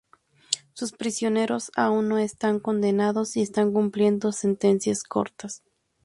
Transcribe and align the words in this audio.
Sus 0.73 0.93
prisioneros 0.93 1.71
aún 1.75 2.07
no 2.09 2.17
están 2.17 2.59
condenados 2.59 3.37
y 3.37 3.43
están 3.43 3.71
cumpliendo 3.71 4.31
sentencias 4.31 5.03
cortas. 5.03 5.61